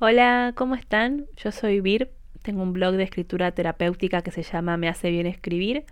[0.00, 1.26] Hola, ¿cómo están?
[1.36, 5.26] Yo soy Vir, tengo un blog de escritura terapéutica que se llama Me hace bien
[5.26, 5.86] escribir,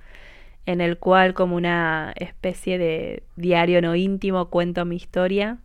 [0.64, 5.58] en el cual como una especie de diario no íntimo cuento mi historia,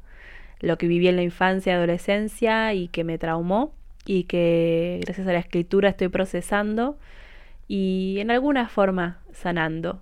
[0.59, 3.76] lo que viví en la infancia y adolescencia y que me traumó
[4.08, 6.97] y que gracias a la escritura estoy procesando
[7.67, 10.01] y en alguna forma sanando.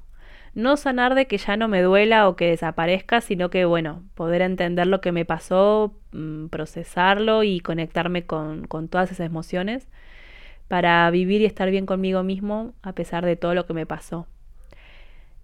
[0.55, 4.41] No sanar de que ya no me duela o que desaparezca, sino que, bueno, poder
[4.41, 9.87] entender lo que me pasó, mm, procesarlo y conectarme con, con todas esas emociones
[10.67, 14.27] para vivir y estar bien conmigo mismo a pesar de todo lo que me pasó.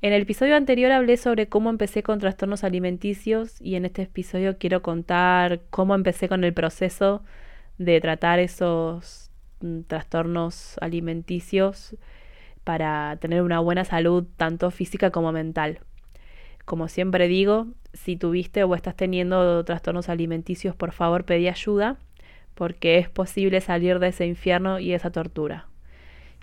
[0.02, 4.58] En el episodio anterior hablé sobre cómo empecé con trastornos alimenticios y en este episodio
[4.60, 7.24] quiero contar cómo empecé con el proceso
[7.80, 11.96] de tratar esos mm, trastornos alimenticios
[12.66, 15.80] para tener una buena salud tanto física como mental.
[16.66, 21.98] Como siempre digo, si tuviste o estás teniendo trastornos alimenticios, por favor pedí ayuda,
[22.56, 25.68] porque es posible salir de ese infierno y esa tortura.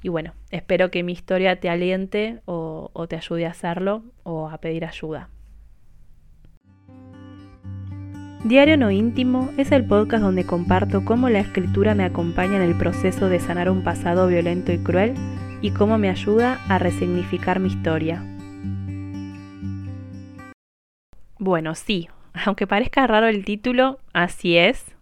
[0.02, 4.48] Y bueno, espero que mi historia te aliente o, o te ayude a hacerlo o
[4.48, 5.28] a pedir ayuda.
[8.44, 12.76] Diario No Íntimo es el podcast donde comparto cómo la escritura me acompaña en el
[12.76, 15.14] proceso de sanar un pasado violento y cruel
[15.62, 18.22] y cómo me ayuda a resignificar mi historia.
[21.38, 22.08] Bueno, sí,
[22.44, 24.94] aunque parezca raro el título, así es.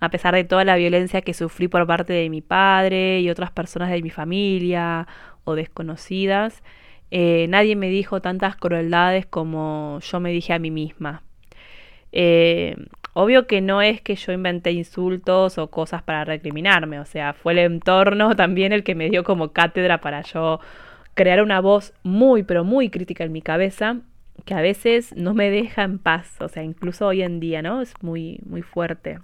[0.00, 3.52] A pesar de toda la violencia que sufrí por parte de mi padre y otras
[3.52, 5.06] personas de mi familia
[5.44, 6.62] o desconocidas,
[7.10, 11.22] eh, nadie me dijo tantas crueldades como yo me dije a mí misma.
[12.10, 12.76] Eh,
[13.14, 17.52] Obvio que no es que yo inventé insultos o cosas para recriminarme, o sea, fue
[17.52, 20.60] el entorno también el que me dio como cátedra para yo
[21.14, 23.98] crear una voz muy, pero muy crítica en mi cabeza,
[24.44, 27.82] que a veces no me deja en paz, o sea, incluso hoy en día, ¿no?
[27.82, 29.18] Es muy, muy fuerte.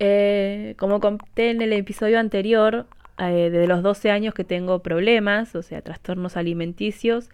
[0.00, 2.86] Eh, como conté en el episodio anterior,
[3.18, 7.30] eh, desde los 12 años que tengo problemas, o sea, trastornos alimenticios,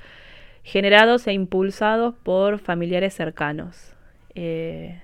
[0.63, 3.95] generados e impulsados por familiares cercanos.
[4.35, 5.01] Eh,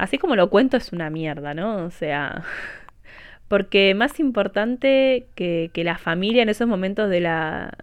[0.00, 1.84] así como lo cuento es una mierda, ¿no?
[1.84, 2.42] O sea,
[3.48, 7.76] porque más importante que, la familia en esos momentos de la,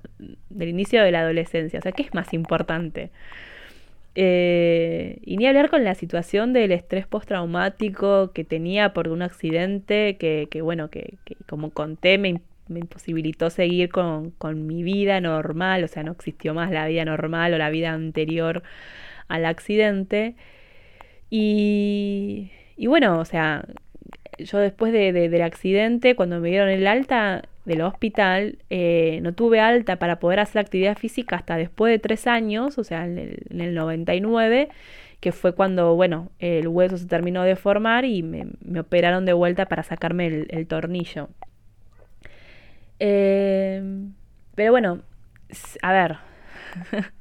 [0.50, 3.12] del inicio de la adolescencia, o sea, ¿qué es más importante?
[4.16, 10.18] Eh, y ni hablar con la situación del estrés postraumático que tenía por un accidente
[10.18, 11.18] que, que bueno, que,
[11.48, 16.56] como conté me, me imposibilitó seguir con, con, mi vida normal, o sea, no existió
[16.56, 18.64] más la vida normal o la vida anterior
[19.28, 20.36] al accidente.
[21.30, 23.66] Y, y bueno, o sea,
[24.40, 29.60] yo después de, del accidente, cuando me dieron el alta del hospital, eh, no tuve
[29.60, 33.44] alta para poder hacer actividad física hasta después de tres años, o sea, en el,
[33.50, 34.70] en el 99,
[35.20, 39.34] que fue cuando, bueno, el hueso se terminó de formar y me, me operaron de
[39.34, 41.30] vuelta para sacarme el, el tornillo.
[43.00, 43.82] Eh,
[44.56, 45.02] pero bueno,
[45.82, 46.18] a ver,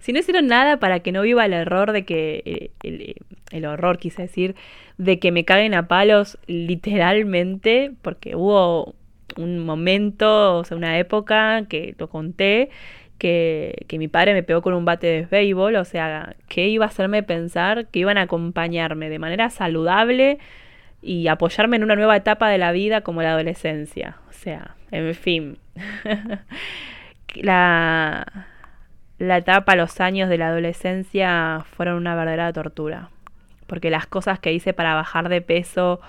[0.00, 3.16] si no hicieron nada para que no viva el error de que, eh, el,
[3.50, 4.54] el, horror quise decir,
[4.98, 8.94] de que me caguen a palos literalmente, porque hubo
[9.36, 12.70] un momento, o sea, una época que lo conté,
[13.18, 16.84] que, que mi padre me pegó con un bate de béisbol, o sea, que iba
[16.84, 20.38] a hacerme pensar que iban a acompañarme de manera saludable
[21.02, 24.18] y apoyarme en una nueva etapa de la vida como la adolescencia.
[24.28, 25.58] O sea, en fin.
[27.34, 28.48] la
[29.18, 33.10] la etapa, los años de la adolescencia fueron una verdadera tortura.
[33.66, 36.00] Porque las cosas que hice para bajar de peso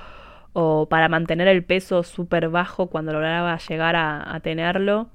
[0.54, 5.10] o para mantener el peso súper bajo cuando lograba llegar a, tenerlo,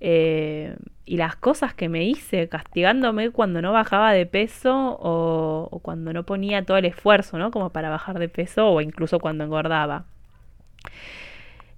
[0.00, 5.78] eh, y las cosas que me hice castigándome cuando no bajaba de peso o, o,
[5.80, 7.50] cuando no ponía todo el esfuerzo, ¿no?
[7.50, 10.04] Como para bajar de peso o incluso cuando engordaba.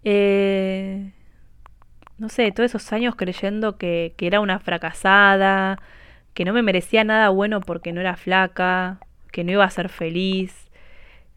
[0.04, 1.12] Eh,
[2.20, 5.78] no sé, todos esos años creyendo que, que, era una fracasada,
[6.34, 9.00] que no me merecía nada bueno porque no era flaca,
[9.32, 10.70] que no iba a ser feliz.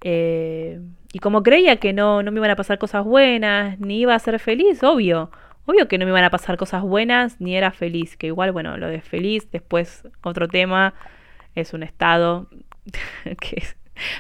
[0.02, 0.82] Eh,
[1.14, 4.20] y como creía que no, no me iban a pasar cosas buenas, ni iba a
[4.20, 5.32] ser feliz, obvio.
[5.66, 8.18] Obvio que no me iban a pasar cosas buenas, ni era feliz.
[8.18, 10.94] Que igual, bueno, lo de feliz, después otro tema,
[11.56, 12.50] es un estado
[13.40, 13.64] que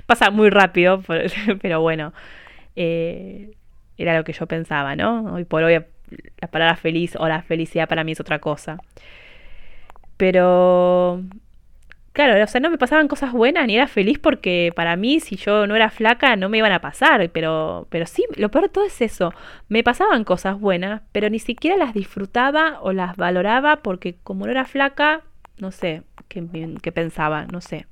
[0.05, 1.03] pasa muy rápido,
[1.61, 2.13] pero bueno,
[2.77, 3.51] eh,
[3.97, 5.33] era lo que yo pensaba, ¿no?
[5.33, 5.83] Hoy por hoy
[6.39, 8.77] la palabra feliz o la felicidad para mí es otra cosa.
[10.17, 11.21] Pero,
[12.13, 15.35] claro, o sea, no me pasaban cosas buenas ni era feliz porque para mí si
[15.35, 18.69] yo no era flaca no me iban a pasar, pero, pero sí, lo peor de
[18.69, 19.33] todo es eso.
[19.69, 24.51] Me pasaban cosas buenas, pero ni siquiera las disfrutaba o las valoraba porque como no
[24.51, 25.21] era flaca,
[25.57, 26.45] no sé qué,
[26.81, 27.85] qué pensaba, no sé.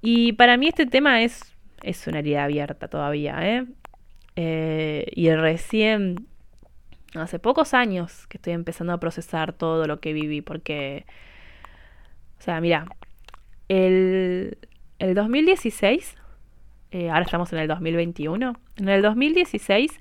[0.00, 3.66] Y para mí este tema es es una herida abierta todavía, ¿eh?
[4.36, 6.27] eh y recién,
[7.14, 11.06] hace pocos años que estoy empezando a procesar todo lo que viví, porque,
[12.38, 12.86] o sea, mira,
[13.68, 14.58] el,
[14.98, 16.16] el 2016,
[16.90, 20.00] eh, ahora estamos en el 2021, en el 2016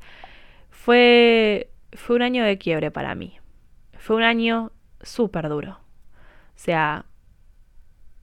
[0.69, 3.37] fue, fue un año de quiebre para mí.
[3.97, 4.71] Fue un año
[5.01, 5.71] súper duro.
[5.71, 7.05] O sea,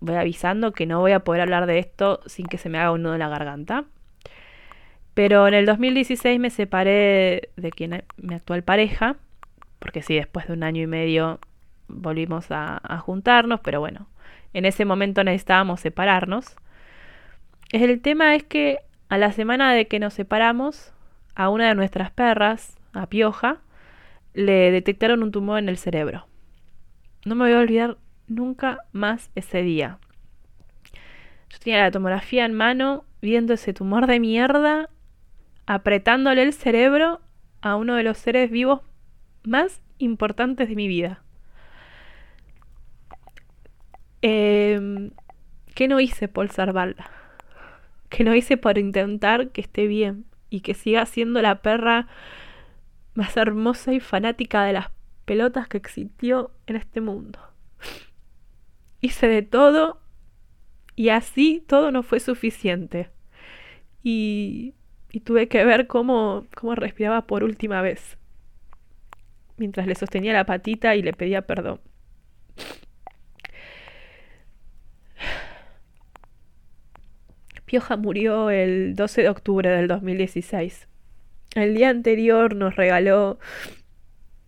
[0.00, 2.92] voy avisando que no voy a poder hablar de esto sin que se me haga
[2.92, 3.84] un nudo en la garganta.
[5.14, 9.16] Pero en el 2016 me separé de quien mi actual pareja,
[9.78, 11.38] porque sí, después de un año y medio
[11.88, 14.08] volvimos a, a juntarnos, pero bueno,
[14.52, 16.56] en ese momento necesitábamos separarnos.
[17.70, 18.78] El tema es que
[19.08, 20.92] a la semana de que nos separamos,
[21.34, 23.58] a una de nuestras perras, a Pioja,
[24.32, 26.26] le detectaron un tumor en el cerebro.
[27.24, 27.96] No me voy a olvidar
[28.26, 29.98] nunca más ese día.
[31.48, 34.88] Yo tenía la tomografía en mano, viendo ese tumor de mierda,
[35.66, 37.20] apretándole el cerebro
[37.60, 38.80] a uno de los seres vivos
[39.42, 41.22] más importantes de mi vida.
[44.22, 45.10] Eh,
[45.74, 47.10] ¿Qué no hice por salvarla?
[48.08, 52.06] ¿Qué no hice por intentar que esté bien y que siga siendo la perra
[53.14, 54.90] más hermosa y fanática de las
[55.24, 57.40] pelotas que existió en este mundo?
[59.04, 60.00] hice de todo
[60.96, 63.10] y así todo no fue suficiente.
[64.02, 64.74] Y,
[65.14, 68.18] y tuve que ver cómo, cómo respiraba por última vez,
[69.56, 71.80] mientras le sostenía la patita y le pedía perdón.
[77.64, 80.88] Pioja murió el 12 de octubre del 2016.
[81.54, 83.38] El día anterior nos regaló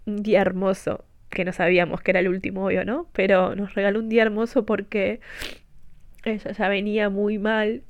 [0.05, 3.07] un día hermoso que no sabíamos que era el último, obvio, ¿no?
[3.13, 5.21] Pero nos regaló un día hermoso porque
[6.25, 7.85] ella ya venía muy mal,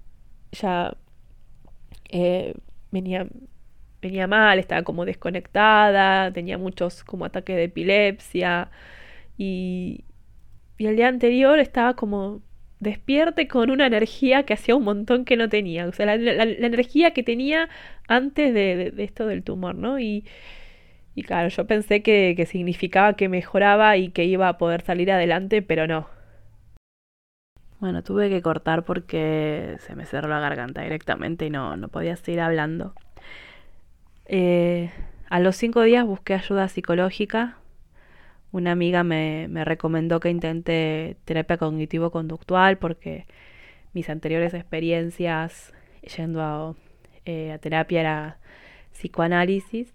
[0.53, 0.95] ya
[2.11, 2.55] eh,
[2.97, 3.27] venía,
[4.03, 8.71] venía mal, estaba como desconectada, tenía muchos como ataques de epilepsia
[9.39, 10.05] y,
[10.79, 12.43] y el día anterior estaba como
[12.81, 17.13] despierte con una energía que hacía un montón que no tenía, o sea, la, energía
[17.13, 17.69] que tenía
[18.09, 19.99] antes de, de esto del tumor, ¿no?
[19.99, 20.25] Y,
[21.17, 25.63] y claro, yo pensé que, significaba que mejoraba y que iba a poder salir adelante,
[25.63, 26.09] pero no.
[27.81, 32.17] Bueno, tuve que cortar porque se me cerró la garganta directamente y no, no podía
[32.17, 32.95] seguir hablando.
[34.27, 34.91] Eh,
[35.29, 37.59] a los cinco días busqué ayuda psicológica.
[38.53, 43.27] Una amiga me, me recomendó que intente terapia cognitivo-conductual porque
[43.93, 45.73] mis anteriores experiencias
[46.17, 46.75] yendo a,
[47.25, 48.39] eh, a terapia era
[48.93, 49.93] psicoanálisis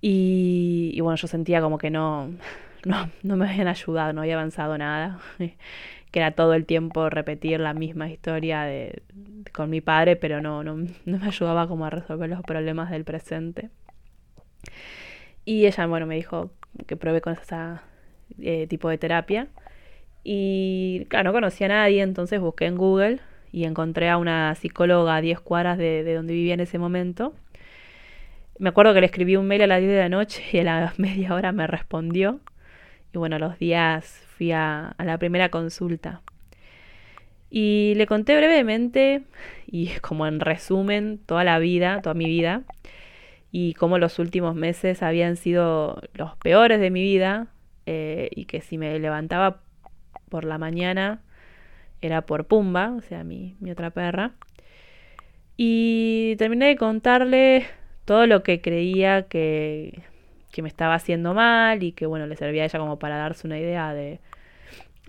[0.00, 2.30] y, bueno, yo sentía como que no,
[2.84, 5.20] no, no me habían ayudado, no había avanzado nada.
[6.10, 9.02] que era todo el tiempo repetir la misma historia de,
[9.52, 13.04] con mi padre, pero no, no, no me ayudaba como a resolver los problemas del
[13.04, 13.70] presente.
[15.44, 16.50] Y ella, bueno, me dijo
[16.86, 19.48] que pruebe con ese tipo de terapia.
[20.24, 23.20] Y claro, no conocía a nadie, entonces busqué en Google
[23.50, 27.34] y encontré a una psicóloga a 10 cuadras de, de donde vivía en ese momento
[28.58, 30.64] me acuerdo que le escribí un mail a las 10 de la noche y a
[30.64, 32.40] la media hora me respondió.
[33.12, 36.22] Y bueno, los días fui a, la primera consulta.
[37.50, 39.24] Y le conté brevemente,
[39.66, 42.62] y como en resumen, toda la vida, toda mi vida,
[43.50, 47.48] y cómo los últimos meses habían sido los peores de mi vida,
[47.86, 49.60] eh, y que si me levantaba
[50.28, 51.20] por la mañana
[52.00, 54.32] era por Pumba, o sea, mi, mi otra perra.
[55.56, 57.66] Y terminé de contarle
[58.04, 60.02] todo lo que creía que,
[60.50, 63.46] que me estaba haciendo mal y que bueno, le servía a ella como para darse
[63.46, 64.20] una idea de,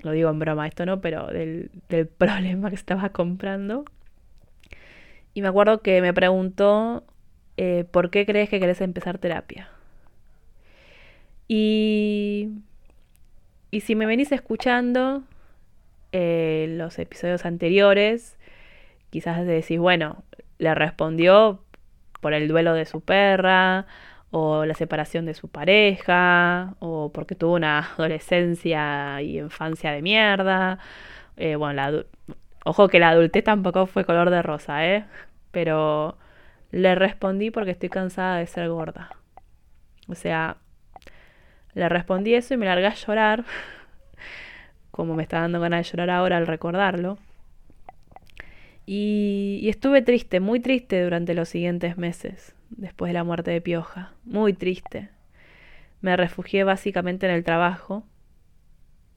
[0.01, 3.85] lo digo en broma esto no, pero del, del problema que estaba comprando.
[5.33, 7.03] Y me acuerdo que me preguntó,
[7.57, 9.69] eh, ¿por qué crees que querés empezar terapia?
[11.47, 12.49] Y,
[13.71, 15.23] y si me venís escuchando
[16.11, 18.37] eh, los episodios anteriores,
[19.09, 20.23] quizás decís, bueno,
[20.57, 21.63] le respondió
[22.21, 23.87] por el duelo de su perra,
[24.31, 30.79] o la separación de su pareja, o porque tuvo una adolescencia y infancia de mierda.
[31.37, 32.05] Eh, bueno, la,
[32.65, 35.05] ojo que la adultez tampoco fue color de rosa, ¿eh?
[35.51, 36.17] Pero
[36.71, 39.09] le respondí porque estoy cansada de ser gorda.
[40.07, 40.57] O sea,
[41.73, 43.45] le respondí eso y me largué a llorar,
[44.91, 47.17] como me está dando ganas de llorar ahora al recordarlo.
[48.91, 54.13] Y, estuve triste, muy triste durante los siguientes meses, después de la muerte de Pioja,
[54.25, 55.09] muy triste.
[56.01, 58.03] Me refugié básicamente en el trabajo.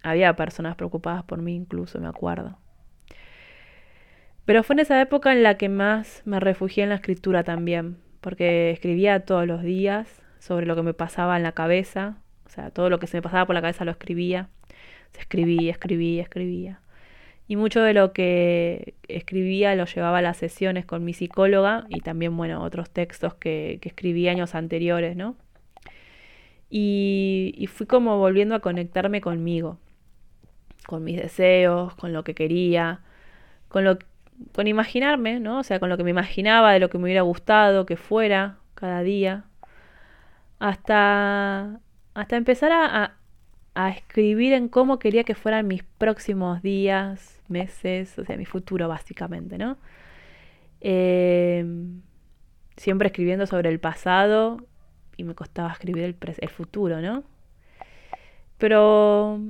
[0.02, 2.58] Había personas preocupadas por mí incluso, me acuerdo.
[4.44, 7.98] Pero fue en esa época en la que más me refugié en la escritura también,
[8.20, 12.16] porque escribía todos los días sobre lo que me pasaba en la cabeza,
[12.46, 14.48] o sea, todo lo que se me pasaba por la cabeza lo escribía.
[15.12, 16.80] Se escribía, escribía, escribía.
[17.52, 22.00] Y mucho de lo que escribía lo llevaba a las sesiones con mi psicóloga y
[22.00, 25.36] también, bueno, otros textos que, escribí años anteriores, ¿no?
[26.70, 29.76] Y, y fui como volviendo a conectarme conmigo,
[30.86, 33.00] con mis deseos, con lo que quería,
[33.68, 33.98] con lo
[34.54, 35.58] con imaginarme, ¿no?
[35.58, 38.56] O sea, con lo que me imaginaba de lo que me hubiera gustado que fuera
[38.74, 39.44] cada día,
[40.58, 41.80] hasta,
[42.14, 43.21] hasta empezar a
[43.74, 49.58] escribir en cómo quería que fueran mis próximos días, meses, o sea, mi futuro básicamente,
[49.58, 49.78] ¿no?
[50.80, 52.02] Em,
[52.76, 54.58] siempre escribiendo sobre el pasado
[55.16, 57.24] y me costaba escribir el, el futuro, ¿no?
[58.58, 59.40] Pero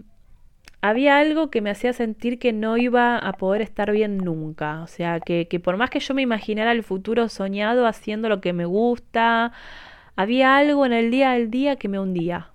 [0.81, 4.83] había algo que me hacía sentir que no iba a poder estar bien nunca.
[4.83, 8.41] O sea, que, que, por más que yo me imaginara el futuro soñado haciendo lo
[8.41, 9.53] que me gusta,
[10.17, 12.53] había algo en el día del día que me hundía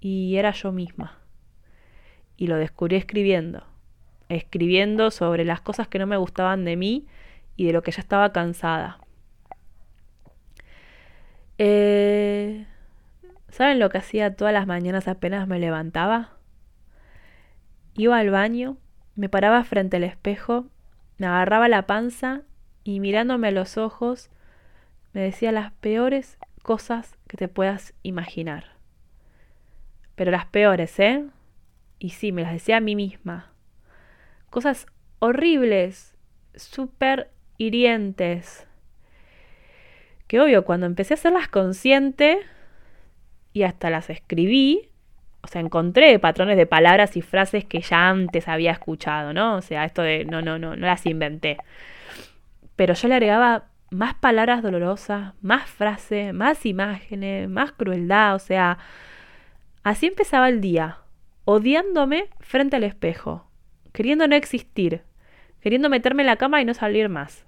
[0.00, 1.18] y era yo misma.
[2.36, 3.64] Y lo descubrí escribiendo,
[4.28, 7.06] escribiendo sobre las cosas que no me gustaban de mí
[7.56, 8.98] y de lo que ya estaba cansada.
[11.58, 12.66] Eh,
[13.48, 16.30] ¿Saben lo que hacía todas las mañanas apenas me levantaba?
[17.94, 18.78] Iba al baño,
[19.14, 20.66] me paraba frente al espejo,
[21.18, 22.42] me agarraba la panza
[22.82, 24.30] y mirándome a los ojos
[25.12, 28.79] me decía las peores cosas que te puedas imaginar
[30.20, 31.24] pero las peores, ¿eh?
[31.98, 33.52] Y sí, me las decía a mí misma.
[34.50, 34.84] Cosas
[35.18, 36.14] horribles,
[36.54, 38.66] súper hirientes.
[40.26, 42.38] Que obvio, cuando empecé a hacerlas consciente
[43.54, 44.90] y hasta las escribí,
[45.40, 49.56] o sea, encontré patrones de palabras y frases que ya antes había escuchado, ¿no?
[49.56, 51.56] O sea, esto de no, no, no, no las inventé.
[52.76, 58.76] Pero yo le agregaba más palabras dolorosas, más frases, más imágenes, más crueldad, o sea,
[59.82, 60.98] Así empezaba el día,
[61.44, 63.50] odiándome frente al espejo,
[63.92, 65.02] queriendo no existir,
[65.60, 67.46] queriendo meterme en la cama y no salir más.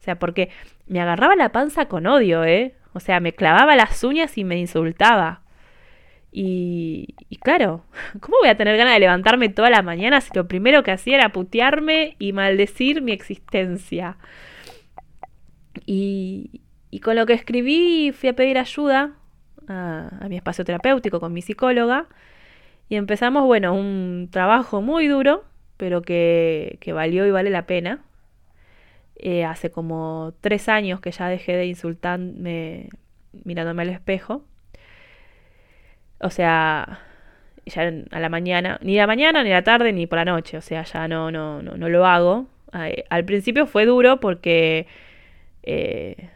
[0.00, 0.50] O sea, porque
[0.86, 2.74] me agarraba la panza con odio, ¿eh?
[2.92, 5.42] O sea, me clavaba las uñas y me insultaba.
[6.30, 7.84] Y, y, claro,
[8.20, 11.16] ¿cómo voy a tener ganas de levantarme toda la mañana si lo primero que hacía
[11.16, 14.18] era putearme y maldecir mi existencia?
[15.86, 19.12] Y, y con lo que escribí fui a pedir ayuda
[19.68, 22.06] a, mi espacio terapéutico con mi psicóloga
[22.88, 25.44] y empezamos, bueno, un trabajo muy duro,
[25.76, 28.02] pero que, que valió y vale la pena.
[29.16, 32.88] Eh, hace como tres años que ya dejé de insultarme
[33.44, 34.44] mirándome al espejo.
[36.20, 37.00] O sea,
[37.66, 40.56] ya a la mañana, ni la mañana, ni la tarde, ni por la noche.
[40.56, 42.46] O sea, ya no, no, no, no lo hago.
[42.72, 44.86] al principio fue duro porque
[45.62, 46.30] eh,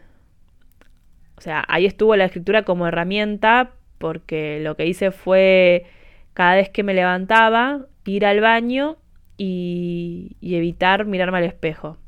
[1.37, 5.87] o sea, ahí estuvo la escritura como herramienta porque lo que hice fue
[6.35, 8.97] cada vez que me levantaba ir al baño
[9.37, 11.99] y, evitar mirarme al espejo.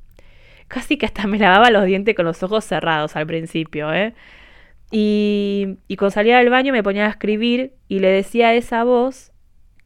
[0.69, 4.15] Casi que hasta me lavaba los dientes con los ojos cerrados al principio, ¿eh?
[4.91, 8.85] Y, y cuando salía del baño me ponía a escribir y le decía a esa
[8.85, 9.33] voz,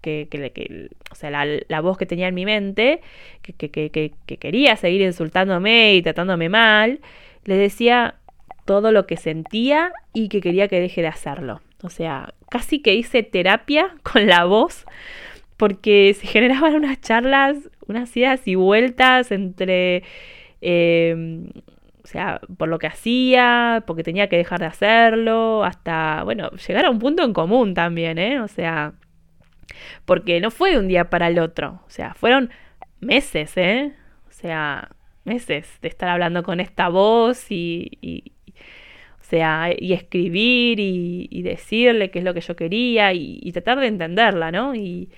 [0.01, 3.01] que, que, o sea, la, la, voz que tenía en mi mente,
[3.43, 7.01] que, que quería seguir insultándome y tratándome mal,
[7.45, 8.17] le decía,
[8.65, 11.61] todo lo que sentía y que quería que deje de hacerlo.
[11.83, 14.85] O sea, casi que hice terapia con la voz
[15.57, 20.03] porque se generaban unas charlas, unas idas y vueltas entre,
[20.61, 21.51] em,
[22.03, 26.85] o sea, por lo que hacía, porque tenía que dejar de hacerlo, hasta, bueno, llegar
[26.85, 28.41] a un punto en común también, ¿eh?
[28.41, 28.95] O sea,
[30.05, 32.51] porque no fue de un día para el otro, o sea, fueron
[33.01, 33.93] meses, ¿eh?
[34.29, 34.91] O sea,
[35.25, 38.33] meses de estar hablando con esta voz y,
[39.33, 44.53] sea, y escribir y, decirle qué es lo que yo quería y, tratar de entenderla,
[44.53, 44.75] ¿no?
[44.75, 45.09] Y,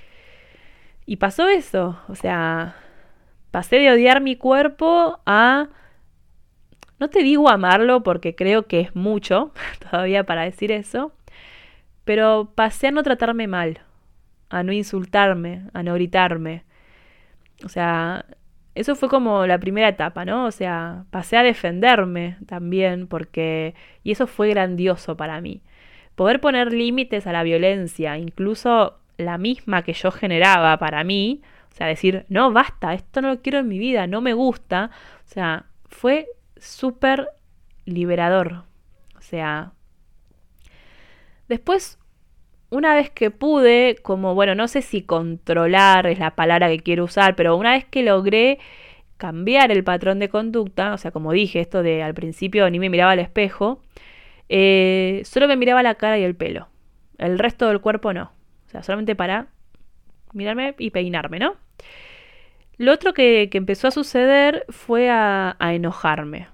[1.04, 2.76] y pasó eso, o sea,
[3.50, 5.68] pasé de odiar mi cuerpo a...
[7.00, 9.52] No te digo amarlo porque creo que es mucho
[9.90, 11.12] todavía para decir eso,
[12.04, 13.80] pero pasé a no tratarme mal,
[14.48, 16.62] a no insultarme, a no gritarme.
[17.64, 18.26] O sea,
[18.74, 20.46] eso fue como la primera etapa, ¿no?
[20.46, 23.74] O sea, pasé a defenderme también porque...
[24.02, 25.62] Y eso fue grandioso para mí.
[26.14, 31.76] Poder poner límites a la violencia, incluso la misma que yo generaba para mí, o
[31.76, 34.90] sea, decir, no, basta, esto no lo quiero en mi vida, no me gusta,
[35.24, 37.28] o sea, fue súper
[37.84, 38.64] liberador.
[39.16, 39.72] O sea,
[41.48, 41.98] después
[42.70, 47.04] una vez que pude, como bueno, no sé si controlar es la palabra que quiero
[47.04, 48.58] usar, pero una vez que logré
[49.16, 52.90] cambiar el patrón de conducta, o sea, como dije, esto de al principio ni me
[52.90, 53.80] miraba al espejo,
[54.48, 56.68] eh, solo me miraba la cara y el pelo.
[57.18, 58.32] El resto del cuerpo no.
[58.66, 59.48] O sea, solamente para
[60.32, 61.56] mirarme y peinarme, ¿no?
[62.76, 66.48] Lo otro que, empezó a suceder fue a, enojarme.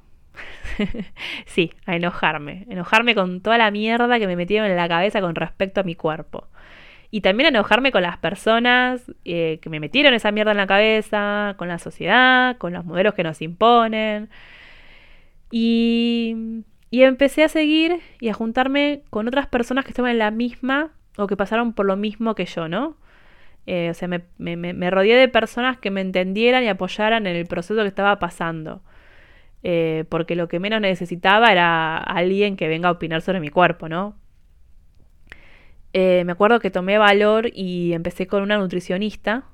[1.46, 2.66] sí, a enojarme.
[2.68, 5.94] Enojarme con toda la mierda que me metieron en la cabeza con respecto a mi
[5.94, 6.48] cuerpo.
[7.10, 11.54] Y también enojarme con las personas eh, que me metieron esa mierda en la cabeza,
[11.56, 14.30] con la sociedad, con los modelos que nos imponen.
[15.50, 20.30] Y, y empecé a seguir y a juntarme con otras personas que estaban en la
[20.30, 22.96] misma o que pasaron por lo mismo que yo, ¿no?
[23.66, 27.46] Eh, o sea, me, me, rodeé de personas que me entendieran y apoyaran en el
[27.46, 28.82] proceso que estaba pasando.
[29.62, 33.88] Eh, porque lo que menos necesitaba era alguien que venga a opinar sobre mi cuerpo,
[33.88, 34.16] ¿no?
[35.92, 39.44] Eh, me acuerdo que tomé valor y empecé con una nutricionista.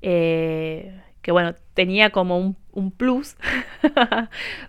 [0.00, 3.36] que bueno, tenía como un, un plus.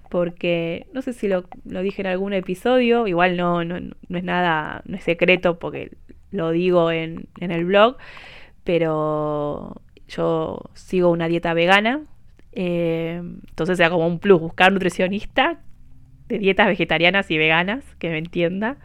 [0.09, 3.07] porque no sé si lo, lo, dije en algún episodio.
[3.07, 5.91] Igual no, no, no es nada, no es secreto porque
[6.33, 7.97] lo digo en, el blog,
[8.63, 12.01] pero yo sigo una dieta vegana,
[12.55, 15.59] eh, entonces sea como un plus buscar nutricionista
[16.27, 18.77] de dietas vegetarianas y veganas que me entienda.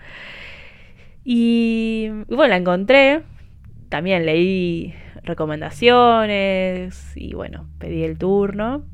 [1.24, 3.22] Y, bueno, la encontré,
[3.88, 8.84] también leí recomendaciones y bueno, pedí el turno.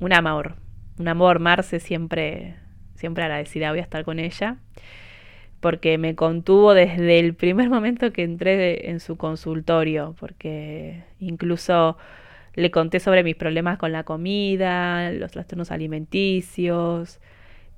[0.00, 0.56] Un amor,
[0.98, 2.56] un amor, Marce, siempre,
[2.94, 4.58] siempre agradecida voy a estar con ella
[5.60, 11.96] porque me contuvo desde el primer momento que entré en su consultorio, porque incluso
[12.56, 17.20] le conté sobre mis problemas con la comida, los trastornos alimenticios,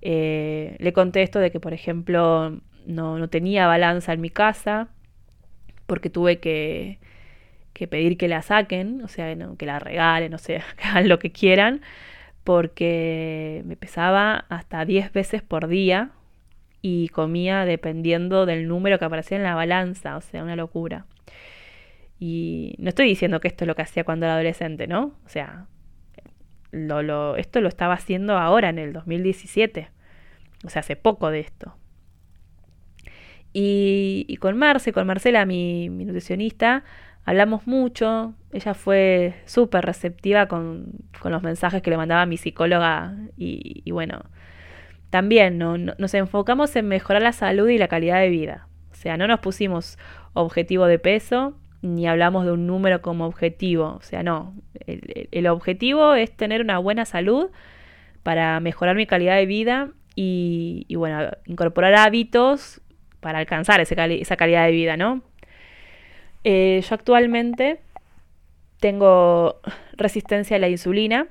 [0.02, 4.88] eh, le conté esto de que, por ejemplo, no, no tenía balanza en mi casa,
[5.86, 6.98] porque tuve que,
[7.72, 11.18] que pedir que la saquen, o sea, que la regalen, o sea, que hagan lo
[11.18, 11.82] que quieran,
[12.44, 16.10] porque me pesaba hasta 10 veces por día
[16.82, 21.06] y comía dependiendo del número que aparecía en la balanza, o sea, una locura.
[22.18, 25.14] Y no estoy diciendo que esto es lo que hacía cuando era adolescente, ¿no?
[25.24, 25.66] O sea,
[26.70, 29.88] lo, lo, esto lo estaba haciendo ahora, en el 2017.
[30.64, 31.76] O sea, hace poco de esto.
[33.52, 36.84] Y, y con Marce, con Marcela, mi, nutricionista,
[37.24, 38.34] hablamos mucho.
[38.52, 43.16] Ella fue súper receptiva con, con, los mensajes que le mandaba mi psicóloga.
[43.36, 44.24] Y, y bueno,
[45.10, 45.78] también ¿no?
[45.78, 48.68] nos enfocamos en mejorar la salud y la calidad de vida.
[48.90, 49.98] O sea, no nos pusimos
[50.34, 53.96] objetivo de peso ni hablamos de un número como objetivo.
[53.98, 54.54] O sea, no.
[54.86, 57.50] El, objetivo es tener una buena salud
[58.22, 62.80] para mejorar mi calidad de vida y, bueno, incorporar hábitos
[63.20, 65.22] para alcanzar esa calidad de vida, ¿no?
[66.44, 67.80] Eh, yo actualmente
[68.80, 69.60] tengo
[69.96, 71.28] resistencia a la insulina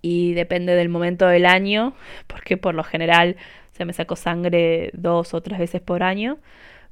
[0.00, 1.94] y depende del momento del año,
[2.26, 3.36] porque por lo general
[3.72, 6.38] se me sacó sangre dos o tres veces por año,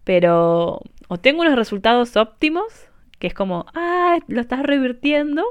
[0.04, 2.64] pero o tengo unos resultados óptimos,
[3.18, 5.44] que es como, ah, lo estás revirtiendo,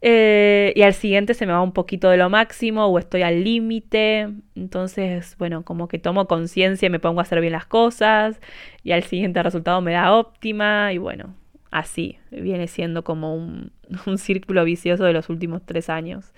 [0.00, 3.42] eh, y al siguiente se me va un poquito de lo máximo o estoy al
[3.42, 4.28] límite.
[4.54, 8.40] Entonces, bueno, como que tomo conciencia y me pongo a hacer bien las cosas.
[8.84, 10.92] Y al siguiente resultado me da óptima.
[10.92, 11.34] Y bueno,
[11.72, 13.72] así viene siendo como un,
[14.06, 16.32] un círculo vicioso de los últimos tres años.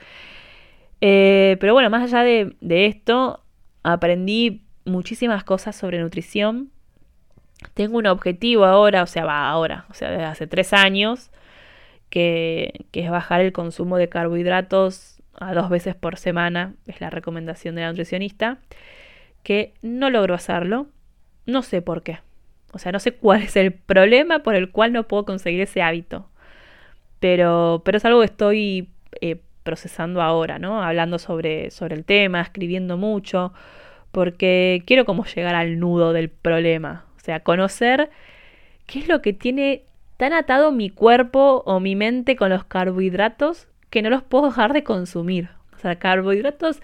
[1.01, 3.43] Eh, pero bueno, más allá de, esto,
[3.83, 6.71] aprendí muchísimas cosas sobre nutrición.
[7.75, 11.31] Tengo un objetivo ahora, o sea, va ahora, o sea, desde hace tres años,
[12.11, 17.75] que, es bajar el consumo de carbohidratos a dos veces por semana, es la recomendación
[17.75, 18.59] de la nutricionista,
[19.43, 20.89] que no logro hacerlo,
[21.47, 22.19] no sé por qué.
[22.73, 25.83] O sea, no sé cuál es el problema por el cual no puedo conseguir ese
[25.83, 26.29] hábito.
[27.21, 30.83] Pero, pero es algo que estoy eh, procesando ahora, ¿no?
[30.83, 33.53] Hablando sobre, sobre el tema, escribiendo mucho,
[34.13, 37.05] porque quiero como llegar al nudo del problema.
[37.21, 38.11] O sea, conocer
[38.87, 39.85] qué es lo que tiene
[40.17, 44.73] tan atado mi cuerpo o mi mente con los carbohidratos que no los puedo dejar
[44.73, 45.51] de consumir.
[45.75, 46.81] O sea, carbohidratos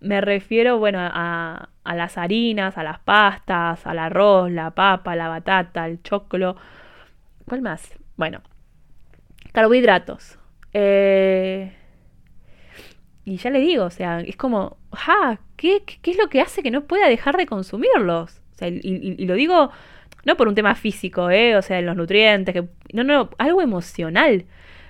[0.00, 5.86] me refiero, bueno, a, las harinas, a las pastas, al arroz, la papa, la batata,
[5.86, 6.56] el choclo.
[7.46, 7.94] ¿Cuál más?
[8.16, 8.40] Bueno,
[9.52, 10.38] carbohidratos.
[10.72, 11.74] Eh,
[13.24, 15.38] y ya le digo, o sea, es como, ¡ja!
[15.56, 18.39] ¿qué, ¿Qué, es lo que hace que no pueda dejar de consumirlos?
[18.68, 19.70] Y, lo digo
[20.24, 21.56] no por un tema físico, ¿eh?
[21.56, 24.44] O sea, los nutrientes, que, no, no, algo emocional.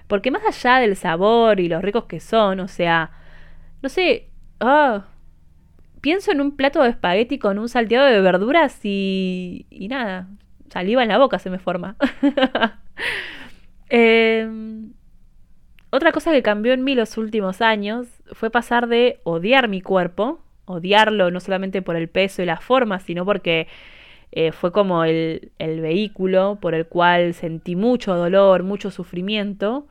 [0.08, 3.12] Porque más allá del sabor y los ricos que son, o sea,
[3.82, 4.28] no sé,
[4.58, 5.06] ah,
[6.00, 10.28] pienso en un plato de espagueti con un salteado de verduras y, y nada,
[10.70, 11.96] saliva en la boca se me forma.
[13.90, 14.48] eh,
[15.90, 20.40] otra cosa que cambió en mí los últimos años fue pasar de odiar mi cuerpo,
[20.64, 23.68] odiarlo no solamente por el peso y la forma, sino porque
[24.32, 29.86] eh, fue como el, el, vehículo por el cual sentí mucho dolor, mucho sufrimiento.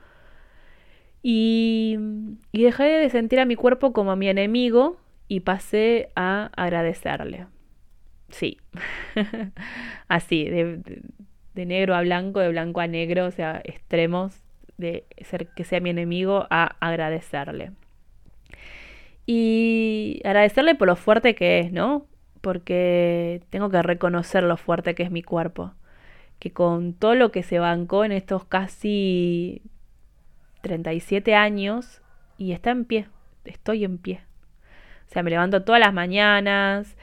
[1.22, 1.98] Y,
[2.54, 7.48] y dejé de sentir a mi cuerpo como a mi enemigo y pasé a agradecerle.
[8.30, 8.58] Sí,
[10.08, 11.02] así, de,
[11.56, 14.42] de, negro a blanco, de blanco a negro, o sea, extremos
[14.78, 17.72] de ser que sea mi enemigo a agradecerle.
[19.32, 22.08] Y agradecerle por lo fuerte que es, ¿no?
[22.42, 25.72] Porque tengo que reconocer lo fuerte que es mi cuerpo.
[26.40, 29.62] Que con todo lo que se bancó en estos casi
[30.62, 32.02] 37 años
[32.40, 33.08] y está en pie,
[33.46, 34.22] estoy en pie.
[35.08, 36.98] O sea, me levanto todas las mañanas,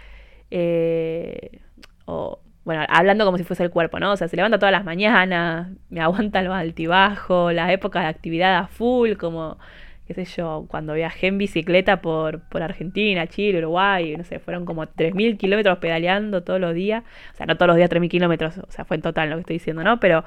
[0.50, 1.60] eh,
[2.06, 4.10] o bueno, hablando como si fuese el cuerpo, ¿no?
[4.10, 8.56] O sea, se levanta todas las mañanas, me aguanta los altibajos, las épocas de actividad
[8.56, 9.58] a full, como,
[10.06, 14.64] qué sé yo, cuando viajé en bicicleta por, por Argentina, Chile, Uruguay, no sé, fueron
[14.64, 17.02] como 3.000 kilómetros pedaleando todos los días.
[17.34, 19.40] O sea, no todos los días 3.000 kilómetros, o sea, fue en total lo que
[19.40, 19.98] estoy diciendo, ¿no?
[19.98, 20.24] Pero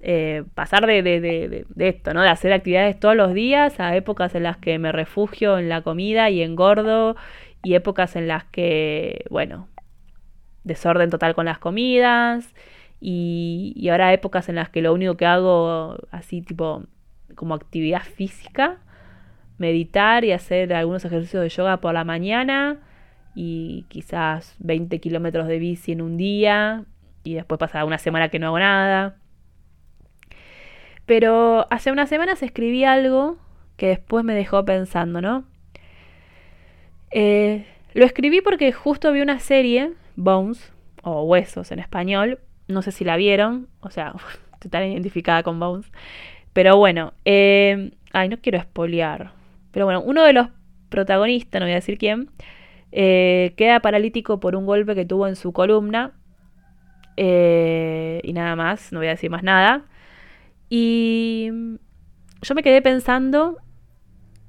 [0.00, 2.22] eh, pasar de, de, de, de, esto, ¿no?
[2.22, 5.82] De hacer actividades todos los días a épocas en las que me refugio en la
[5.82, 7.16] comida y engordo
[7.62, 9.68] y épocas en las que, bueno,
[10.64, 12.54] desorden total con las comidas
[13.00, 16.84] y, y ahora épocas en las que lo único que hago así tipo
[17.34, 18.78] como actividad física,
[19.58, 22.78] meditar y hacer algunos ejercicios de yoga por la mañana
[23.34, 26.84] y quizás 20 kilómetros de bici en un día
[27.24, 29.16] y después pasar una semana que no hago nada.
[31.06, 33.38] Pero hace unas semanas escribí algo
[33.76, 35.44] que después me dejó pensando, ¿no?
[37.10, 42.40] Eh, lo escribí porque justo vi una serie Bones, o Huesos en español.
[42.66, 44.14] No sé si la vieron, o sea,
[44.54, 45.90] estoy tan identificada con Bones.
[46.52, 49.32] Pero bueno, eh, ay, no quiero espolear.
[49.74, 50.48] Pero bueno, uno de los
[50.88, 52.30] protagonistas, no voy a decir quién,
[52.92, 56.12] eh, queda paralítico por un golpe que tuvo en su columna.
[57.16, 59.84] Eh, y nada más, no voy a decir más nada.
[60.70, 61.50] Y
[62.42, 63.58] yo me quedé pensando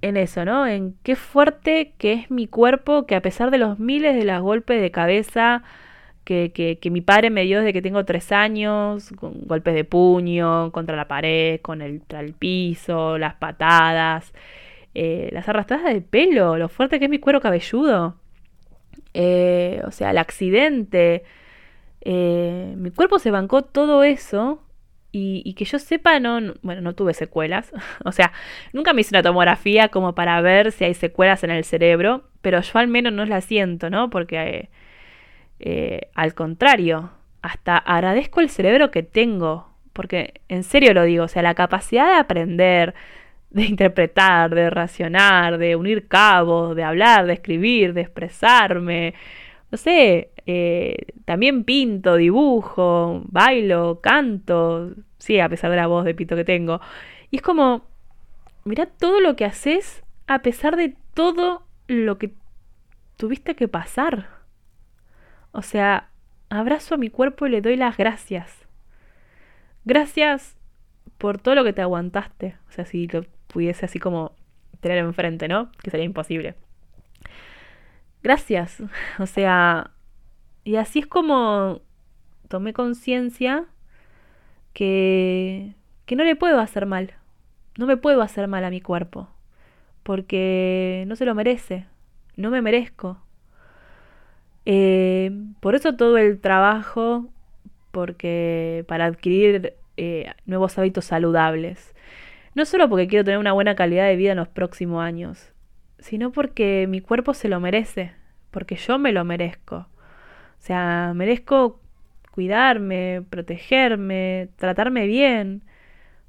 [0.01, 0.67] en eso, ¿no?
[0.67, 4.41] En qué fuerte que es mi cuerpo, que a pesar de los miles de los
[4.41, 5.63] golpes de cabeza
[6.25, 10.71] que, que, mi padre me dio desde que tengo tres años, con golpes de puño,
[10.71, 14.33] contra la pared, con el, el piso, las patadas,
[14.95, 18.15] eh, las arrastradas de pelo, lo fuerte que es mi cuero cabelludo,
[19.13, 21.23] eh, o sea, el accidente,
[22.01, 24.62] eh, mi cuerpo se bancó todo eso
[25.17, 27.71] y, que yo sepa, no, bueno, no tuve secuelas.
[28.03, 28.34] o sea,
[28.73, 32.62] nunca me hice una tomografía como para ver si hay secuelas en el cerebro, pero
[32.62, 34.10] yo al menos no la siento, ¿no?
[34.10, 34.69] Porque eh,
[35.60, 41.27] eh, al contrario, hasta agradezco el cerebro que tengo, porque en serio lo digo, o
[41.29, 42.93] sea, la capacidad de aprender,
[43.55, 49.13] de interpretar, de racionar, de unir cabos, de hablar, de escribir, de expresarme,
[49.71, 56.13] no sé, eh, también pinto, dibujo, bailo, canto, sí, a pesar de la voz de
[56.13, 56.81] pito que tengo.
[57.31, 57.85] Y es como,
[58.65, 62.33] mira todo lo que haces a pesar de todo lo que
[63.15, 64.27] tuviste que pasar.
[65.53, 66.09] O sea,
[66.49, 68.67] abrazo a mi cuerpo y le doy las gracias.
[69.85, 70.57] Gracias
[71.17, 72.57] por todo lo que te aguantaste.
[72.67, 73.23] O sea, si lo
[73.55, 74.33] pudiese así como
[74.81, 75.71] tener enfrente, ¿no?
[75.81, 76.55] Que sería imposible
[78.25, 78.81] gracias.
[79.19, 79.91] O sea,
[80.65, 81.81] y así es como
[82.49, 83.65] tomé conciencia
[84.73, 85.73] que,
[86.05, 87.13] que no le puedo hacer mal.
[87.77, 89.29] No me puedo hacer mal a mi cuerpo.
[90.03, 91.85] Porque no se lo merece.
[92.35, 93.17] No me merezco.
[94.65, 97.27] Eh, por eso todo el trabajo,
[97.91, 101.94] porque para adquirir eh, nuevos hábitos saludables.
[102.55, 105.51] No solo porque quiero tener una buena calidad de vida en los próximos años,
[105.99, 108.13] sino porque mi cuerpo se lo merece,
[108.49, 109.75] porque yo me lo merezco.
[109.77, 111.81] O sea, merezco
[112.31, 115.63] cuidarme, protegerme, tratarme bien.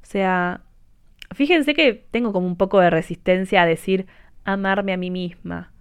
[0.02, 0.62] O sea,
[1.34, 4.06] fíjense que tengo como un poco de resistencia a decir
[4.44, 5.72] amarme a mí misma.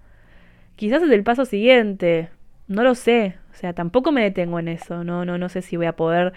[0.75, 2.29] Quizás es el paso siguiente,
[2.67, 5.77] no lo sé, o sea, tampoco me detengo en eso, no no no sé si
[5.77, 6.33] voy a poder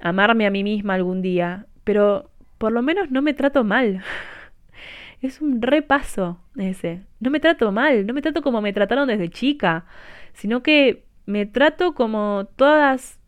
[0.00, 4.02] amarme a mí misma algún día, pero por lo menos no me trato mal.
[5.22, 7.02] es un repaso ese.
[7.20, 9.86] No me trato mal, no me trato como me trataron desde chica,
[10.32, 13.18] sino que me trato como todas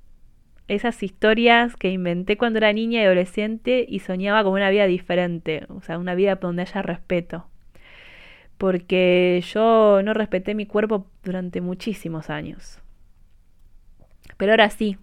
[0.69, 5.65] esas historias que inventé cuando era niña y adolescente y soñaba con una vida diferente,
[5.69, 7.47] o sea, una vida donde haya respeto.
[8.59, 12.81] Porque yo no respeté mi cuerpo durante muchísimos años.
[14.39, 14.97] Pero ahora sí.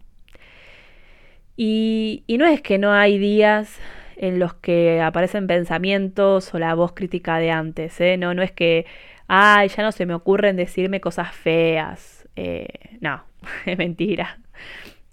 [1.56, 3.80] Y, y no es que no hay días
[4.18, 8.18] en los que aparecen pensamientos o la voz crítica de antes, ¿eh?
[8.18, 8.86] No, no es que,
[9.28, 12.28] ay, ya no se me ocurren decirme cosas feas.
[12.36, 12.68] Eh,
[13.02, 13.24] no,
[13.66, 14.40] es mentira.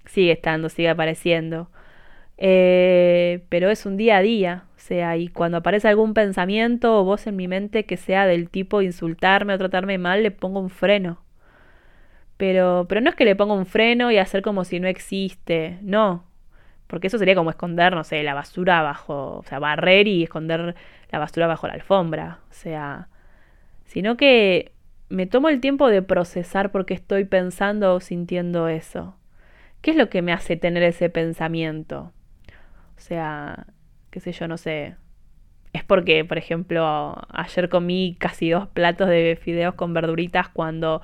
[0.06, 1.70] Sigue estando, sigue apareciendo.
[2.38, 7.04] Eh, pero es un día a día, o sea, y cuando aparece algún pensamiento o
[7.04, 10.70] voz en mi mente que sea del tipo insultarme o tratarme mal, le pongo un
[10.70, 11.22] freno.
[12.38, 15.78] Pero, pero no es que le ponga un freno y hacer como si no existe,
[15.82, 16.24] no.
[16.90, 20.74] Porque eso sería como esconder, no sé, la basura bajo, o sea, barrer y esconder
[21.11, 22.40] la basura bajo la alfombra.
[22.50, 23.09] O sea,
[23.85, 24.72] sino que
[25.09, 29.16] me tomo el tiempo de procesar por qué estoy pensando o sintiendo eso.
[29.83, 32.12] ¿Qué es lo que me hace tener ese pensamiento?
[32.96, 33.66] O sea,
[34.11, 34.96] qué sé yo, no sé.
[35.72, 41.03] Es porque, por ejemplo, ayer comí casi dos platos de fideos con verduritas cuando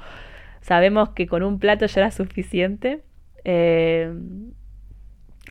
[0.60, 3.02] sabemos que con un plato ya era suficiente.
[3.44, 4.12] Eh,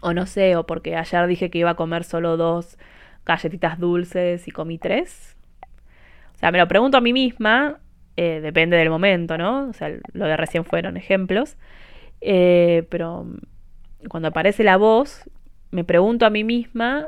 [0.05, 2.77] o no sé, o porque ayer dije que iba a comer solo dos
[3.25, 5.35] galletitas dulces y comí tres.
[6.35, 7.79] O sea, me lo pregunto a mí misma,
[8.15, 9.67] eh, depende del momento, ¿no?
[9.67, 11.57] O sea, lo de recién fueron ejemplos.
[12.21, 13.25] Eh, pero
[14.07, 15.27] cuando aparece la voz,
[15.71, 17.07] me pregunto a mí misma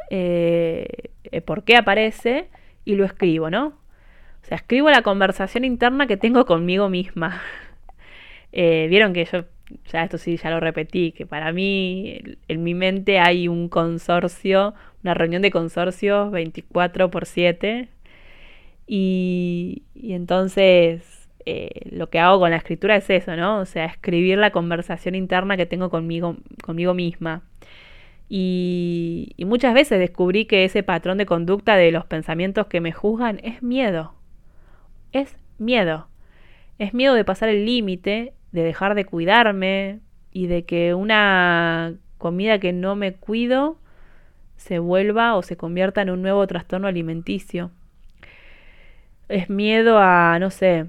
[1.45, 2.49] por qué aparece
[2.83, 3.67] y lo escribo, ¿no?
[3.67, 7.41] O sea, escribo la conversación interna que tengo conmigo misma.
[8.53, 9.43] Eh, vieron que yo,
[9.91, 14.73] ya esto sí, ya lo repetí, que para mí en mi mente hay un consorcio,
[15.03, 17.89] una reunión de consorcios 24 por 7.
[18.87, 23.59] Y, entonces eh, lo que hago con la escritura es eso, ¿no?
[23.59, 27.43] O sea, escribir la conversación interna que tengo conmigo, conmigo misma.
[28.29, 32.91] Y, y, muchas veces descubrí que ese patrón de conducta de los pensamientos que me
[32.91, 34.13] juzgan es miedo.
[35.13, 36.09] Es miedo.
[36.77, 39.99] Es miedo de pasar el límite de dejar de cuidarme
[40.31, 43.77] y de que una comida que no me cuido
[44.55, 47.71] se vuelva o se convierta en un nuevo trastorno alimenticio.
[49.29, 50.87] Es miedo a, no sé,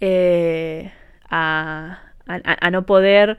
[0.00, 0.90] eh,
[1.28, 3.38] a, a, no poder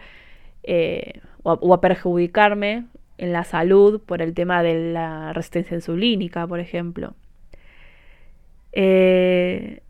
[0.64, 2.86] eh, o, a, perjudicarme
[3.18, 7.16] en la salud por el tema de la resistencia insulínica, por ejemplo.
[8.72, 9.82] Eh,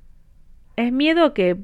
[0.75, 1.57] es miedo que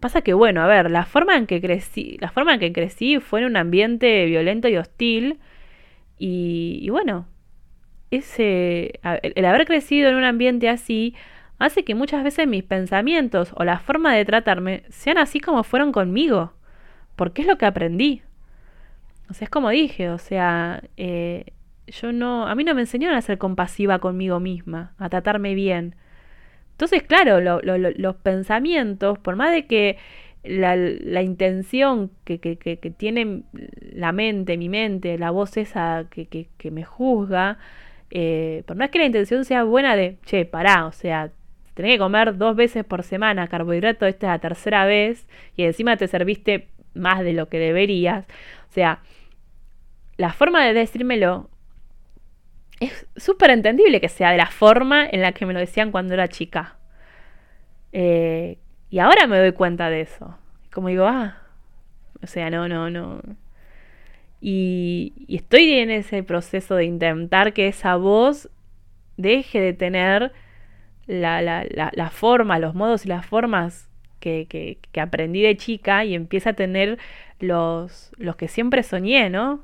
[0.00, 3.20] Pasa que, bueno, a ver, la forma en que crecí, la forma en que crecí
[3.20, 5.38] fue en un ambiente violento y hostil.
[6.18, 7.26] Y, bueno,
[8.10, 11.14] ese, el, haber crecido en un ambiente así
[11.58, 15.92] hace que muchas veces mis pensamientos o la forma de tratarme sean así como fueron
[15.92, 16.52] conmigo.
[17.16, 18.22] Porque es lo que aprendí.
[19.30, 21.52] O sea, es como dije, o sea, eh,
[21.86, 25.96] yo no, a mí no me enseñaron a ser compasiva conmigo misma, a tratarme bien.
[26.82, 29.98] Entonces, claro, los pensamientos, por más de que
[30.42, 32.38] la, intención que,
[32.96, 33.42] tiene
[33.92, 37.58] la mente, mi mente, la voz esa que, me juzga,
[38.10, 41.30] eh, por más que la intención sea buena de, che, pará, o sea,
[41.74, 45.96] tenés que comer dos veces por semana carbohidrato, esta es la tercera vez, y encima
[45.96, 48.26] te serviste más de lo que deberías.
[48.70, 48.98] O sea,
[50.16, 51.48] la forma de decírmelo
[52.84, 56.14] es súper entendible que sea de la forma en la que me lo decían cuando
[56.14, 56.76] era chica.
[57.92, 58.58] Eh,
[58.90, 60.36] y ahora me doy cuenta de eso.
[60.72, 61.38] Como digo, ah,
[62.22, 63.20] o sea, no, no, no.
[64.40, 68.50] Y, estoy en ese proceso de intentar que esa voz
[69.16, 70.32] deje de tener
[71.06, 73.88] la, la, la, forma, los modos y las formas
[74.20, 76.98] que, que, aprendí de chica y empiece a tener
[77.38, 79.62] los, los que siempre soñé, ¿no?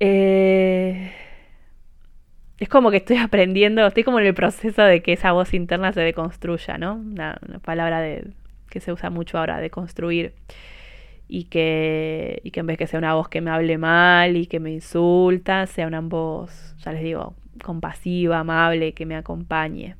[0.00, 1.12] Eh,
[2.58, 5.92] es como que estoy aprendiendo, estoy como en el proceso de que esa voz interna
[5.92, 6.94] se deconstruya, ¿no?
[6.94, 8.28] Una, palabra de,
[8.70, 10.34] que se usa mucho ahora, de construir.
[11.28, 14.46] Y que, y que en vez que sea una voz que me hable mal y
[14.46, 17.34] que me insulta, sea una voz, ya les digo,
[17.64, 19.96] compasiva, amable, que me acompañe.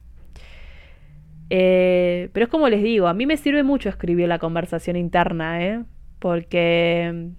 [1.49, 5.65] Eh, pero es como les digo, a mí me sirve mucho escribir la conversación interna,
[5.65, 5.85] ¿eh?
[6.19, 7.31] Porque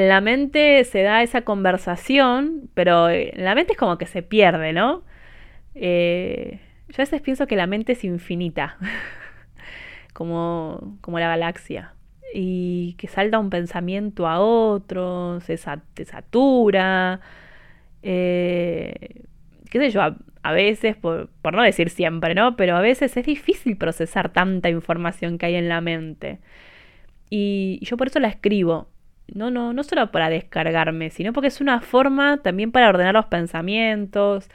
[0.00, 4.22] en la mente se da esa conversación, pero en la mente es como que se
[4.22, 5.02] pierde, ¿no?
[5.74, 6.58] Eh,
[6.88, 8.78] yo a veces pienso que la mente es infinita,
[10.14, 11.94] como, como la galaxia,
[12.34, 17.20] y que salta un pensamiento a otro, se satura,
[18.02, 19.24] eh,
[19.70, 20.00] qué sé yo,
[20.42, 22.56] a, veces, por, por, no decir siempre, ¿no?
[22.56, 26.38] Pero a veces es difícil procesar tanta información que hay en la mente.
[27.28, 28.88] Y yo por eso la escribo,
[29.34, 33.26] no, no, no solo para descargarme, sino porque es una forma también para ordenar los
[33.26, 34.48] pensamientos,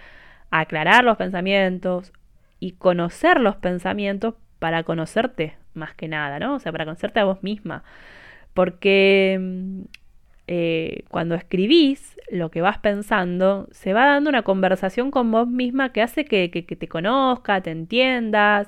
[0.51, 2.13] aclarar los pensamientos
[2.59, 6.55] y conocer los pensamientos para conocerte más que nada, ¿no?
[6.55, 7.83] O sea, para conocerte a vos misma.
[8.53, 9.81] Porque mm,
[10.47, 15.91] eh, cuando escribís lo que vas pensando, se va dando una conversación con vos misma
[15.91, 18.67] que hace que, te conozca, te entiendas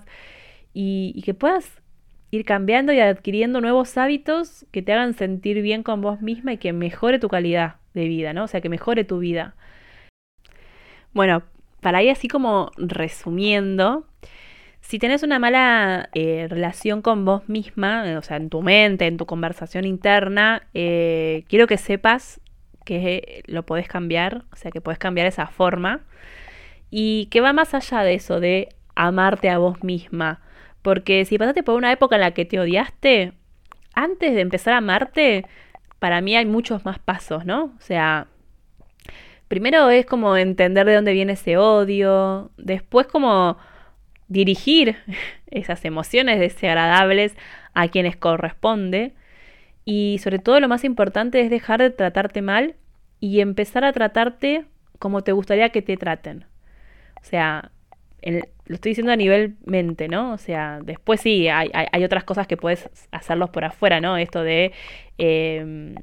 [0.73, 1.81] y, que puedas
[2.31, 6.57] ir cambiando y adquiriendo nuevos hábitos que te hagan sentir bien con vos misma y
[6.57, 8.43] que mejore tu calidad de vida, ¿no?
[8.43, 9.55] O sea, que mejore tu vida.
[11.13, 11.43] Bueno,
[11.81, 14.05] para ir así como resumiendo,
[14.81, 19.17] si tenés una mala eh, relación con vos misma, o sea, en tu mente, en
[19.17, 22.39] tu conversación interna, eh, quiero que sepas
[22.85, 26.01] que lo podés cambiar, o sea, que podés cambiar esa forma
[26.89, 30.39] y que va más allá de eso, de amarte a vos misma.
[30.87, 33.33] Porque si pasaste por una época en la que te odiaste,
[33.93, 35.45] antes de empezar a amarte,
[35.99, 37.73] para mí hay muchos más pasos, ¿no?
[37.77, 38.27] O sea,
[39.49, 43.57] primero es como entender de dónde viene ese odio, después como
[44.29, 44.95] dirigir
[45.51, 47.35] esas emociones desagradables
[47.73, 49.13] a quienes corresponde.
[49.83, 52.75] Y sobre todo lo más importante es dejar de tratarte mal
[53.19, 54.63] y empezar a tratarte
[54.99, 56.45] como te gustaría que te traten.
[57.21, 57.71] O sea,
[58.21, 60.33] lo estoy diciendo a nivel mente, ¿no?
[60.33, 64.17] O sea, después sí, hay, hay, otras cosas que puedes hacerlos por afuera, ¿no?
[64.17, 64.73] Esto de...
[65.17, 65.95] Em,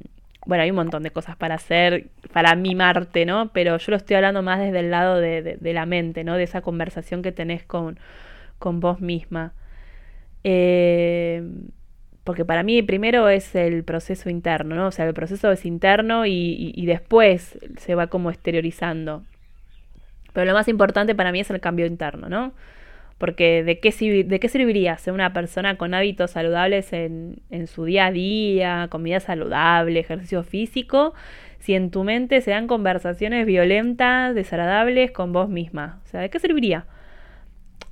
[0.45, 3.51] bueno, hay un montón de cosas para hacer, para mimarte, ¿no?
[3.51, 6.35] Pero yo lo estoy hablando más desde el lado de, la mente, ¿no?
[6.35, 7.99] De esa conversación que tenés con,
[8.59, 9.53] con vos misma.
[10.43, 11.43] Eh,
[12.23, 14.87] porque para mí primero es el proceso interno, ¿no?
[14.87, 19.23] O sea, el proceso es interno y, y, después se va como exteriorizando.
[20.35, 22.53] Pero lo más importante para mí es el cambio interno, ¿no?
[23.17, 23.91] Porque ¿de qué,
[24.25, 28.87] de qué serviría ser una persona con hábitos saludables en, en su día a día,
[28.91, 31.13] comida saludable, ejercicio físico,
[31.59, 36.01] si en tu mente se dan conversaciones violentas, desagradables con vos misma?
[36.03, 36.85] O sea, ¿de qué serviría?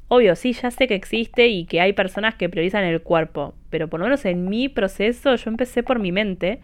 [0.10, 3.88] Obvio, sí, ya sé que existe y que hay personas que priorizan el cuerpo, pero
[3.88, 6.60] por lo menos en mi proceso yo empecé por mi mente.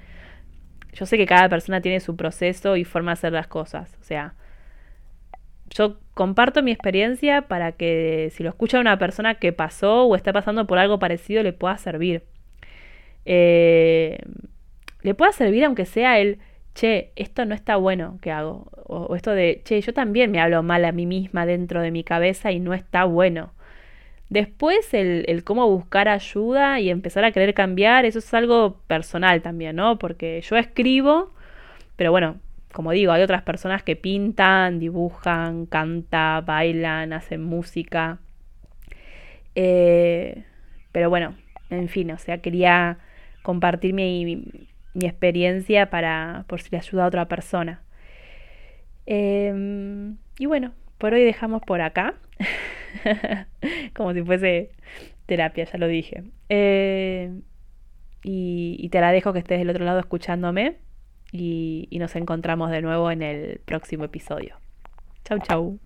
[0.94, 3.98] Yo sé que cada persona tiene su proceso y forma de hacer las cosas.
[4.02, 4.34] O sea,
[5.70, 10.34] yo comparto mi experiencia para que si lo escucha una persona que pasó o está
[10.34, 12.24] pasando por algo parecido le pueda servir.
[13.26, 14.20] Eh,
[15.02, 16.40] le pueda servir aunque sea el,
[16.74, 18.70] che, esto no está bueno que hago.
[18.86, 22.04] O, esto de, che, yo también me hablo mal a mí misma dentro de mi
[22.04, 23.54] cabeza y no está bueno.
[24.30, 29.42] Después el, el, cómo buscar ayuda y empezar a querer cambiar, eso es algo personal
[29.42, 29.98] también, ¿no?
[30.00, 31.34] Porque yo escribo,
[31.96, 32.38] pero bueno,
[32.72, 38.20] como digo, hay otras personas que pintan, dibujan, cantan, bailan, hacen música.
[39.56, 40.44] Eh,
[40.92, 41.36] pero bueno,
[41.70, 43.00] en fin, o sea, quería
[43.42, 44.26] compartir mi,
[44.94, 47.82] mi experiencia para por si le ayuda a otra persona.
[49.06, 52.16] Em, y bueno, por hoy dejamos por acá.
[53.96, 54.72] Como si fuese
[55.26, 56.24] terapia, ya lo dije.
[56.50, 57.32] Eh,
[58.24, 60.76] y, y, te la dejo que estés del otro lado escuchándome
[61.32, 64.56] y, nos encontramos de nuevo en el próximo episodio.
[65.26, 65.80] Chau, chau.